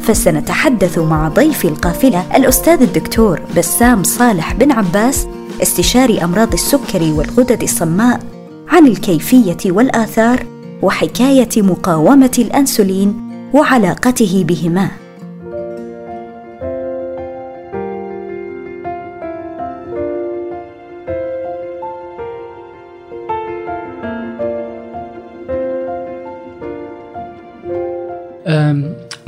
فسنتحدث 0.04 0.98
مع 1.00 1.28
ضيف 1.28 1.66
القافلة 1.66 2.24
الأستاذ 2.36 2.82
الدكتور 2.82 3.42
بسام 3.58 4.04
صالح 4.04 4.54
بن 4.54 4.72
عباس 4.72 5.28
استشاري 5.62 6.24
أمراض 6.24 6.54
السكري 6.54 7.12
والغدد 7.12 7.64
الصماء 7.64 8.20
عن 8.68 8.88
الكيفية 8.88 9.58
والآثار 9.66 10.46
وحكاية 10.82 11.50
مقاومة 11.58 12.32
الأنسولين 12.40 13.32
وعلاقته 13.54 14.44
بهما. 14.48 15.01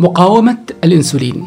مقاومة 0.03 0.57
الإنسولين. 0.83 1.45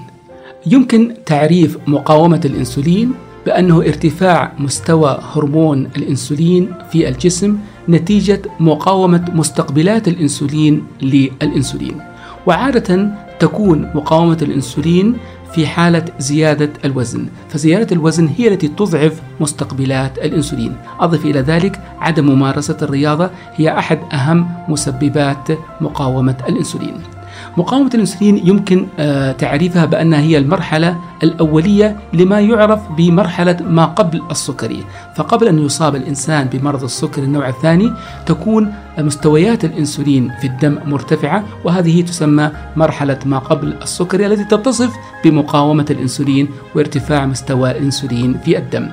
يمكن 0.67 1.15
تعريف 1.27 1.79
مقاومة 1.87 2.41
الإنسولين 2.45 3.13
بأنه 3.47 3.79
ارتفاع 3.81 4.53
مستوى 4.59 5.19
هرمون 5.35 5.89
الإنسولين 5.97 6.73
في 6.91 7.09
الجسم 7.09 7.59
نتيجة 7.89 8.43
مقاومة 8.61 9.25
مستقبلات 9.35 10.09
الإنسولين 10.09 10.83
للإنسولين. 11.03 12.01
وعادة 12.47 13.11
تكون 13.41 13.91
مقاومة 13.95 14.39
الإنسولين 14.43 15.17
في 15.55 15.67
حالة 15.67 16.05
زيادة 16.19 16.71
الوزن 16.85 17.27
فزيادة 17.49 17.97
الوزن 17.97 18.29
هي 18.39 18.49
التي 18.49 18.69
تضعف 18.69 19.23
مستقبلات 19.41 20.19
الإنسولين. 20.19 20.77
أضف 21.01 21.25
إلى 21.25 21.41
ذلك 21.41 21.81
عدم 22.01 22.27
ممارسة 22.27 22.77
الرياضة 22.83 23.31
هي 23.55 23.79
أحد 23.79 23.99
أهم 24.13 24.49
مسببات 24.69 25.49
مقاومة 25.81 26.37
الإنسولين. 26.49 27.16
مقاومة 27.57 27.91
الأنسولين 27.95 28.49
يمكن 28.49 28.87
آه، 28.99 29.33
تعريفها 29.33 29.85
بأنها 29.85 30.21
هي 30.21 30.39
المرحلة 30.39 30.97
الأولية 31.23 31.97
لما 32.13 32.41
يعرف 32.41 32.81
بمرحلة 32.97 33.57
ما 33.69 33.85
قبل 33.85 34.23
السكري 34.31 34.85
فقبل 35.17 35.49
أن 35.49 35.59
يصاب 35.59 35.97
الإنسان 35.97 36.47
بمرض 36.53 36.85
السكر 36.85 37.23
النوع 37.23 37.49
الثاني 37.49 37.93
تكون 38.27 38.75
مستويات 38.99 39.65
الأنسولين 39.65 40.33
في 40.41 40.47
الدم 40.47 40.79
مرتفعة 40.85 41.45
وهذه 41.65 42.03
تسمى 42.03 42.51
مرحلة 42.77 43.19
ما 43.25 43.39
قبل 43.39 43.75
السكري 43.83 44.27
التي 44.27 44.45
تتصف 44.45 44.93
بمقاومة 45.25 45.87
الأنسولين 45.91 46.49
وارتفاع 46.75 47.27
مستوى 47.27 47.71
الأنسولين 47.71 48.39
في 48.45 48.59
الدم. 48.59 48.89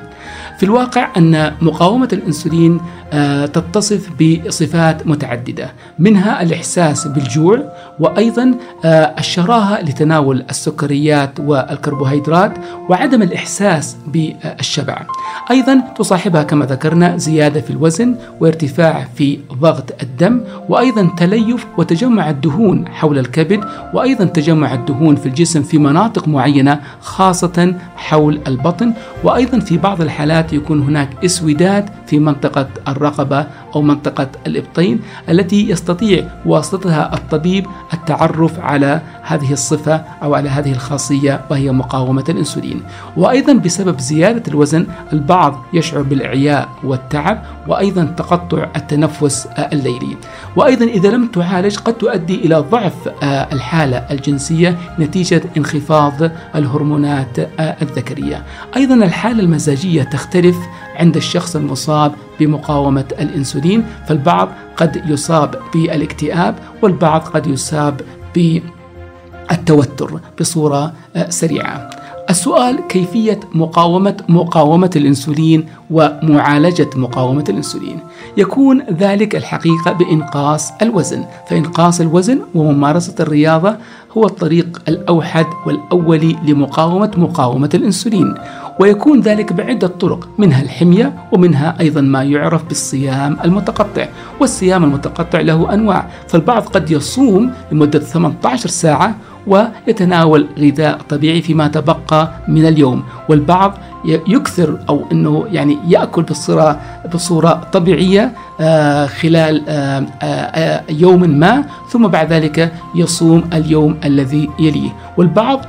في 0.58 0.64
الواقع 0.64 1.10
أن 1.18 1.54
مقاومة 1.62 2.10
الأنسولين 2.14 2.80
آه، 3.14 3.46
تتصف 3.46 4.10
بصفات 4.22 5.08
متعددة 5.08 5.72
منها 6.00 6.42
الإحساس 6.42 7.08
بالجوع 7.08 7.60
وأيضا 8.00 8.56
آه، 8.86 9.16
الشراهة 9.20 9.82
لتناول 9.82 10.46
السكريات 10.50 11.40
والكربوهيدرات 11.40 12.54
وعدم 12.90 13.22
الإحساس 13.22 13.98
بالشبع. 14.08 15.06
أيضا 15.52 15.84
تصاحبها 15.98 16.44
كما 16.44 16.66
ذكرنا 16.66 17.18
زيادة 17.18 17.62
في 17.62 17.70
الوزن 17.70 18.16
وارتفاع 18.40 19.08
في 19.16 19.40
ضغط 19.54 19.94
الدم 20.04 20.42
وأيضا 20.70 21.10
تليف 21.18 21.66
وتجمع 21.78 22.30
الدهون 22.30 22.88
حول 22.88 23.20
الكبد 23.20 23.64
وأيضا 23.94 24.26
تجمع 24.26 24.74
الدهون 24.74 25.16
في 25.16 25.26
الجسم 25.26 25.64
في 25.64 25.78
مناطق 25.78 26.28
معينة 26.28 26.80
خاصة 27.02 27.76
حول 27.96 28.40
البطن 28.48 28.94
وأيضا 29.24 29.60
في 29.60 29.78
بعض 29.78 30.02
الحالات 30.02 30.23
يكون 30.54 30.82
هناك 30.82 31.26
اسوداد 31.26 31.90
في 32.08 32.20
منطقة 32.20 32.68
الرقبة 32.88 33.48
أو 33.76 33.82
منطقة 33.82 34.28
الإبطين 34.48 35.00
التي 35.30 35.70
يستطيع 35.70 36.28
بواسطتها 36.46 37.14
الطبيب 37.14 37.66
التعرف 37.94 38.60
على 38.60 39.02
هذه 39.22 39.54
الصفة 39.54 40.04
أو 40.24 40.36
على 40.36 40.50
هذه 40.50 40.72
الخاصية 40.72 41.42
وهي 41.50 41.72
مقاومة 41.72 42.24
الأنسولين. 42.30 42.82
وأيضا 43.18 43.54
بسبب 43.54 44.00
زيادة 44.00 44.44
الوزن 44.48 44.88
البعض 45.14 45.66
يشعر 45.74 46.02
بالإعياء 46.02 46.70
والتعب 46.84 47.44
وأيضا 47.68 48.04
تقطع 48.18 48.68
التنفس 48.76 49.48
الليلي. 49.74 50.18
وأيضا 50.56 50.86
إذا 50.86 51.10
لم 51.10 51.28
تعالج 51.28 51.78
قد 51.78 51.94
تؤدي 51.94 52.36
إلى 52.36 52.56
ضعف 52.56 52.94
الحالة 53.24 53.98
الجنسية 53.98 54.78
نتيجة 55.00 55.42
انخفاض 55.58 56.32
الهرمونات 56.56 57.38
الذكرية. 57.60 58.44
أيضا 58.76 58.96
الحالة 58.96 59.40
المزاجية 59.40 60.04
تختلف 60.04 60.58
عند 60.96 61.16
الشخص 61.16 61.56
المصاب 61.56 62.12
بمقاومة 62.40 63.06
الأنسولين 63.20 63.86
فالبعض 64.08 64.50
قد 64.78 65.02
يصاب 65.08 65.56
بالاكتئاب 65.74 66.56
والبعض 66.82 67.22
قد 67.22 67.48
يصاب 67.48 68.02
بالتوتر 68.36 70.20
بصورة 70.40 70.94
سريعة. 71.30 71.90
السؤال 72.30 72.88
كيفية 72.88 73.40
مقاومة 73.54 74.18
مقاومة 74.30 74.90
الأنسولين 74.96 75.66
ومعالجة 75.92 76.90
مقاومة 76.96 77.44
الأنسولين؟ 77.50 78.00
يكون 78.38 78.82
ذلك 78.82 79.36
الحقيقة 79.36 79.92
بإنقاص 79.92 80.72
الوزن. 80.82 81.26
فإنقاص 81.50 82.02
الوزن 82.02 82.40
وممارسة 82.56 83.16
الرياضة 83.20 83.76
هو 84.18 84.26
الطريق 84.26 84.82
الأوحد 84.88 85.46
والأولي 85.66 86.36
لمقاومة 86.48 87.12
مقاومة 87.18 87.70
الأنسولين. 87.74 88.36
ويكون 88.80 89.20
ذلك 89.20 89.54
بعدة 89.54 89.88
طرق 89.88 90.30
منها 90.38 90.62
الحمية 90.62 91.14
ومنها 91.32 91.76
أيضا 91.80 92.02
ما 92.02 92.24
يعرف 92.24 92.64
بالصيام 92.66 93.38
المتقطع. 93.44 94.08
والصيام 94.40 94.84
المتقطع 94.84 95.40
له 95.40 95.74
أنواع 95.74 96.08
فالبعض 96.28 96.64
قد 96.64 96.92
يصوم 96.92 97.52
لمدة 97.72 98.00
18 98.00 98.70
ساعة 98.70 99.16
ويتناول 99.48 100.48
غذاء 100.60 100.98
طبيعي 101.10 101.42
فيما 101.42 101.68
تبقى 101.68 102.32
من 102.48 102.66
اليوم. 102.66 103.04
والبعض 103.30 103.78
يكثر 104.06 104.80
أو 104.90 105.06
إنه 105.12 105.46
يعني 105.52 105.78
يأكل 105.88 106.22
بصوره 106.22 106.80
بصورة 107.14 107.68
طبيعية 107.74 108.32
آه، 108.62 109.06
خلال 109.06 109.64
آه، 109.68 110.06
آه، 110.22 110.84
يوم 110.90 111.30
ما 111.30 111.66
ثم 111.90 112.08
بعد 112.08 112.34
ذلك 112.34 112.74
يصوم 112.96 113.44
اليوم 113.54 113.96
الذي 114.06 114.50
يليه. 114.60 114.90
والبعض 115.18 115.66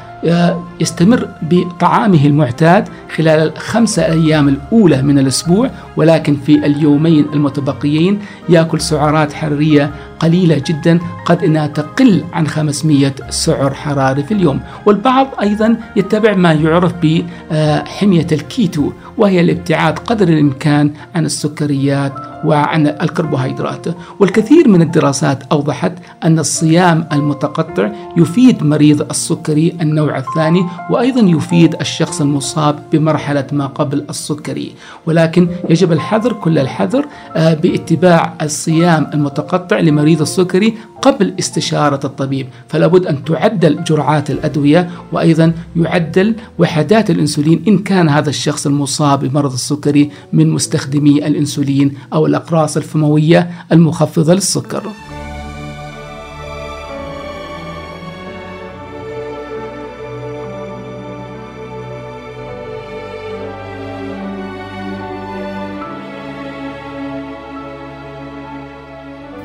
يستمر 0.80 1.28
بطعامه 1.42 2.26
المعتاد 2.26 2.88
خلال 3.16 3.52
الخمسة 3.52 4.04
أيام 4.04 4.48
الأولى 4.48 5.02
من 5.02 5.18
الأسبوع 5.18 5.70
ولكن 5.96 6.36
في 6.36 6.66
اليومين 6.66 7.26
المتبقيين 7.32 8.18
يأكل 8.48 8.80
سعرات 8.80 9.32
حرارية 9.32 9.90
قليلة 10.20 10.62
جدا 10.66 10.98
قد 11.24 11.44
أنها 11.44 11.66
تقل 11.66 12.24
عن 12.32 12.46
500 12.46 13.12
سعر 13.30 13.74
حراري 13.74 14.22
في 14.22 14.34
اليوم. 14.34 14.60
والبعض 14.86 15.26
أيضا 15.40 15.76
يتبع 15.96 16.34
ما 16.34 16.52
يعرف 16.52 16.92
بحمية 17.02 18.26
الكيتو 18.32 18.92
وهي 19.18 19.40
الابتعاد 19.40 19.98
قدر 19.98 20.28
الإمكان 20.28 20.90
عن 21.14 21.24
السكريات 21.24 22.12
وعن 22.44 22.86
الكربوهيدرات. 22.86 23.86
والكثير 24.20 24.68
من 24.68 24.82
الدراسات 24.82 25.42
أوضحت 25.52 25.92
أن 26.24 26.38
الصيام 26.38 27.06
المتقطع 27.12 27.90
يفيد 28.16 28.62
مريض 28.62 29.10
السكري 29.10 29.76
النوع 29.80 30.18
الثاني 30.18 30.63
وأيضا 30.90 31.20
يفيد 31.20 31.74
الشخص 31.80 32.20
المصاب 32.20 32.82
بمرحلة 32.92 33.46
ما 33.52 33.66
قبل 33.66 34.04
السكري. 34.10 34.72
ولكن 35.06 35.48
يجب 35.70 35.92
الحذر 35.92 36.32
كل 36.32 36.58
الحذر 36.58 37.06
آه، 37.36 37.54
باتباع 37.54 38.34
الصيام 38.42 39.10
المتقطع 39.14 39.78
لمريض 39.78 40.20
السكري 40.20 40.74
قبل 41.02 41.34
استشارة 41.38 42.00
الطبيب. 42.06 42.46
فلا 42.68 42.86
بد 42.86 43.06
أن 43.06 43.24
تعدل 43.24 43.84
جرعات 43.84 44.30
الأدوية 44.30 44.90
وأيضا 45.12 45.52
يعدل 45.76 46.34
وحدات 46.58 47.10
الأنسولين 47.10 47.64
إن 47.68 47.78
كان 47.78 48.08
هذا 48.08 48.30
الشخص 48.30 48.66
المصاب 48.66 49.24
بمرض 49.24 49.52
السكري 49.52 50.10
من 50.32 50.50
مستخدمي 50.50 51.26
الأنسولين 51.26 51.94
أو 52.12 52.26
الأقراص 52.26 52.76
الفموية 52.76 53.50
المخفضة 53.72 54.34
للسكر. 54.34 54.82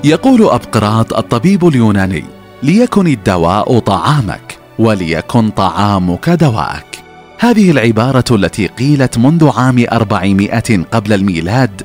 يقول 0.03 0.41
أبقراط 0.41 1.13
الطبيب 1.13 1.67
اليوناني 1.67 2.23
ليكن 2.63 3.07
الدواء 3.07 3.79
طعامك 3.79 4.57
وليكن 4.79 5.49
طعامك 5.49 6.29
دواءك. 6.29 6.99
هذه 7.39 7.71
العبارة 7.71 8.23
التي 8.31 8.67
قيلت 8.67 9.17
منذ 9.17 9.49
عام 9.49 9.85
400 9.91 10.61
قبل 10.91 11.13
الميلاد 11.13 11.81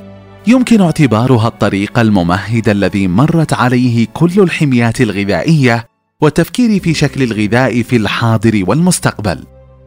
يمكن 0.47 0.81
اعتبارها 0.81 1.47
الطريق 1.47 1.99
الممهد 1.99 2.69
الذي 2.69 3.07
مرت 3.07 3.53
عليه 3.53 4.07
كل 4.13 4.31
الحميات 4.37 5.01
الغذائية 5.01 5.87
والتفكير 6.21 6.79
في 6.79 6.93
شكل 6.93 7.23
الغذاء 7.23 7.81
في 7.81 7.95
الحاضر 7.95 8.63
والمستقبل. 8.67 9.43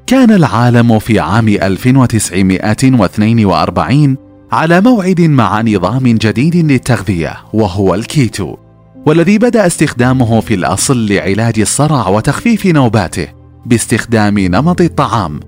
كان 0.06 0.30
العالم 0.30 0.98
في 0.98 1.20
عام 1.20 1.48
1942 1.48 4.27
على 4.52 4.80
موعد 4.80 5.20
مع 5.20 5.62
نظام 5.62 6.02
جديد 6.02 6.56
للتغذية 6.56 7.36
وهو 7.52 7.94
الكيتو 7.94 8.56
والذي 9.06 9.38
بدأ 9.38 9.66
استخدامه 9.66 10.40
في 10.40 10.54
الأصل 10.54 11.06
لعلاج 11.06 11.60
الصرع 11.60 12.08
وتخفيف 12.08 12.66
نوباته 12.66 13.28
باستخدام 13.66 14.38
نمط 14.38 14.80
الطعام. 14.80 15.40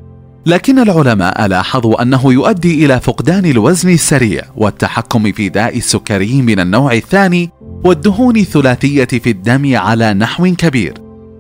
لكن 0.47 0.79
العلماء 0.79 1.47
لاحظوا 1.47 2.03
أنه 2.03 2.33
يؤدي 2.33 2.85
إلى 2.85 3.01
فقدان 3.01 3.47
الوزن 3.47 3.89
السريع 3.89 4.43
والتحكم 4.57 5.33
في 5.33 5.49
داء 5.49 5.77
السكري 5.77 6.43
من 6.43 6.61
النوع 6.61 6.93
الثاني 6.93 7.51
والدهون 7.85 8.37
الثلاثية 8.37 9.05
في 9.05 9.31
الدم 9.31 9.77
على 9.77 10.15
نحو 10.15 10.55
كبير 10.59 10.95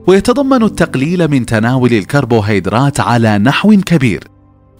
ويتضمن 0.06 0.62
التقليل 0.62 1.28
من 1.28 1.46
تناول 1.46 1.92
الكربوهيدرات 1.92 3.00
على 3.00 3.38
نحو 3.38 3.76
كبير. 3.86 4.24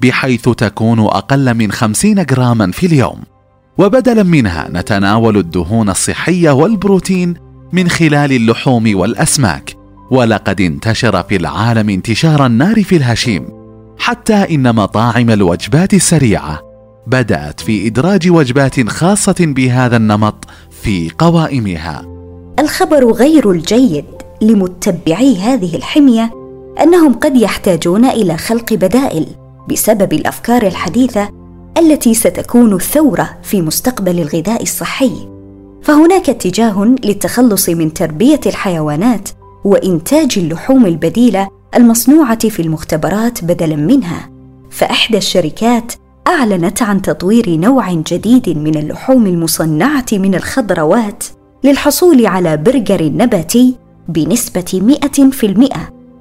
بحيث 0.03 0.49
تكون 0.49 1.01
أقل 1.01 1.55
من 1.55 1.73
50 1.73 2.25
جراما 2.25 2.71
في 2.71 2.87
اليوم. 2.87 3.21
وبدلا 3.79 4.23
منها 4.23 4.69
نتناول 4.73 5.37
الدهون 5.37 5.91
الصحية 5.91 6.51
والبروتين 6.51 7.35
من 7.73 7.89
خلال 7.89 8.33
اللحوم 8.33 8.99
والأسماك. 8.99 9.77
ولقد 10.11 10.61
انتشر 10.61 11.23
في 11.23 11.37
العالم 11.37 11.91
انتشار 11.91 12.47
النار 12.47 12.85
في 12.85 12.97
الهشيم 12.97 13.49
حتى 13.99 14.55
إن 14.55 14.75
مطاعم 14.75 15.31
الوجبات 15.31 15.95
السريعة 15.95 16.61
بدأت 17.07 17.61
في 17.61 17.87
إدراج 17.87 18.31
وجبات 18.31 18.89
خاصة 18.89 19.35
بهذا 19.41 19.97
النمط 19.97 20.45
في 20.83 21.11
قوائمها. 21.19 22.07
الخبر 22.59 23.13
غير 23.13 23.51
الجيد 23.51 24.05
لمتبعي 24.43 25.37
هذه 25.39 25.77
الحمية 25.77 26.31
أنهم 26.83 27.15
قد 27.15 27.37
يحتاجون 27.37 28.05
إلى 28.05 28.37
خلق 28.37 28.75
بدائل 28.75 29.27
بسبب 29.69 30.13
الأفكار 30.13 30.63
الحديثة 30.67 31.29
التي 31.79 32.15
ستكون 32.15 32.79
ثوره 32.79 33.39
في 33.43 33.63
مستقبل 33.63 34.21
الغذاء 34.21 34.63
الصحي. 34.63 35.29
فهناك 35.83 36.31
اتجاه 36.31 36.85
للتخلص 37.05 37.69
من 37.69 37.93
تربية 37.93 38.41
الحيوانات 38.47 39.29
وإنتاج 39.65 40.39
اللحوم 40.39 40.87
البديلة 40.87 41.49
المصنوعة 41.77 42.49
في 42.49 42.63
المختبرات 42.63 43.45
بدلا 43.45 43.77
منها. 43.77 44.31
فإحدى 44.71 45.19
الشركات 45.19 45.93
أعلنت 46.29 46.83
عن 46.83 47.03
تطوير 47.03 47.51
نوع 47.51 47.93
جديد 47.93 48.49
من 48.49 48.77
اللحوم 48.77 49.27
المصنعة 49.27 50.07
من 50.13 50.35
الخضروات 50.35 51.25
للحصول 51.65 52.27
على 52.27 52.57
برجر 52.57 53.03
نباتي 53.05 53.77
بنسبة 54.09 54.99
100% 55.73 55.77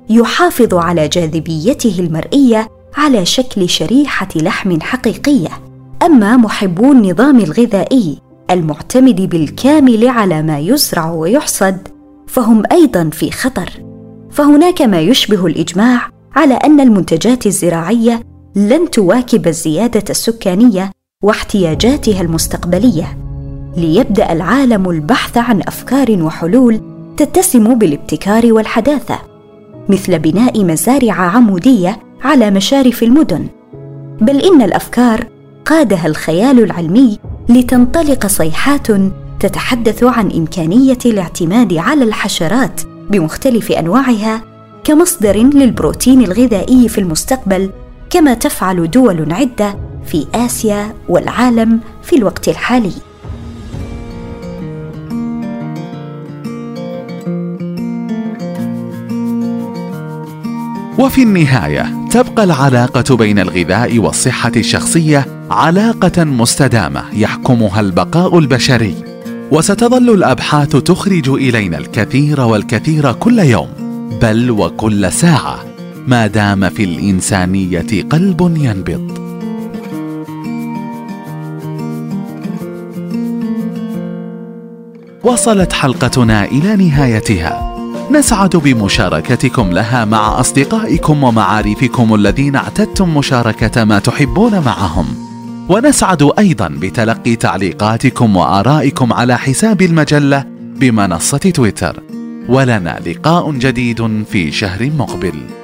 يحافظ 0.09 0.73
على 0.73 1.07
جاذبيته 1.07 1.95
المرئية 1.99 2.67
على 2.97 3.25
شكل 3.25 3.69
شريحة 3.69 4.27
لحم 4.35 4.81
حقيقية. 4.81 5.49
أما 6.03 6.37
محبو 6.37 6.91
النظام 6.91 7.39
الغذائي 7.39 8.17
المعتمد 8.51 9.21
بالكامل 9.21 10.07
على 10.07 10.41
ما 10.41 10.59
يزرع 10.59 11.11
ويحصد 11.11 11.87
فهم 12.27 12.63
أيضا 12.71 13.09
في 13.09 13.31
خطر. 13.31 13.69
فهناك 14.31 14.81
ما 14.81 14.99
يشبه 14.99 15.45
الإجماع 15.45 16.09
على 16.35 16.53
أن 16.53 16.79
المنتجات 16.79 17.45
الزراعية 17.45 18.23
لن 18.55 18.89
تواكب 18.89 19.47
الزيادة 19.47 20.03
السكانية 20.09 20.91
واحتياجاتها 21.23 22.21
المستقبلية. 22.21 23.17
ليبدأ 23.77 24.31
العالم 24.31 24.89
البحث 24.89 25.37
عن 25.37 25.61
أفكار 25.61 26.23
وحلول 26.23 26.81
تتسم 27.17 27.73
بالابتكار 27.73 28.53
والحداثة. 28.53 29.19
مثل 29.89 30.19
بناء 30.19 30.63
مزارع 30.63 31.13
عمودية 31.13 32.08
على 32.23 32.51
مشارف 32.51 33.03
المدن. 33.03 33.47
بل 34.21 34.41
إن 34.41 34.61
الأفكار 34.61 35.27
قادها 35.65 36.07
الخيال 36.07 36.63
العلمي 36.63 37.19
لتنطلق 37.49 38.27
صيحات 38.27 38.87
تتحدث 39.39 40.03
عن 40.03 40.31
إمكانية 40.31 40.97
الاعتماد 41.05 41.73
على 41.73 42.03
الحشرات 42.03 42.81
بمختلف 43.09 43.71
أنواعها 43.71 44.43
كمصدر 44.83 45.37
للبروتين 45.37 46.21
الغذائي 46.21 46.89
في 46.89 46.97
المستقبل 46.97 47.69
كما 48.09 48.33
تفعل 48.33 48.91
دول 48.91 49.33
عدة 49.33 49.75
في 50.05 50.25
آسيا 50.35 50.93
والعالم 51.09 51.79
في 52.03 52.15
الوقت 52.15 52.49
الحالي. 52.49 52.93
وفي 60.99 61.23
النهاية 61.23 62.07
تبقى 62.11 62.43
العلاقة 62.43 63.17
بين 63.17 63.39
الغذاء 63.39 63.99
والصحة 63.99 64.51
الشخصية 64.55 65.25
علاقة 65.51 66.23
مستدامة 66.23 67.03
يحكمها 67.13 67.79
البقاء 67.79 68.39
البشري. 68.39 68.95
وستظل 69.51 70.09
الأبحاث 70.09 70.69
تخرج 70.69 71.29
إلينا 71.29 71.77
الكثير 71.77 72.41
والكثير 72.41 73.11
كل 73.11 73.39
يوم 73.39 73.67
بل 74.21 74.51
وكل 74.51 75.11
ساعة 75.11 75.65
ما 76.07 76.27
دام 76.27 76.69
في 76.69 76.83
الإنسانية 76.83 78.03
قلب 78.11 78.57
ينبض. 78.57 79.19
وصلت 85.23 85.73
حلقتنا 85.73 86.45
إلى 86.45 86.75
نهايتها. 86.75 87.68
نسعد 88.11 88.55
بمشاركتكم 88.55 89.71
لها 89.71 90.05
مع 90.05 90.39
أصدقائكم 90.39 91.23
ومعارفكم 91.23 92.15
الذين 92.15 92.55
اعتدتم 92.55 93.17
مشاركة 93.17 93.83
ما 93.83 93.99
تحبون 93.99 94.59
معهم. 94.59 95.05
ونسعد 95.69 96.31
أيضا 96.39 96.67
بتلقي 96.67 97.35
تعليقاتكم 97.35 98.35
وآرائكم 98.35 99.13
على 99.13 99.37
حساب 99.37 99.81
المجلة 99.81 100.45
بمنصة 100.79 101.37
تويتر. 101.37 102.03
ولنا 102.49 102.99
لقاء 103.05 103.51
جديد 103.51 104.23
في 104.31 104.51
شهر 104.51 104.91
مقبل. 104.97 105.58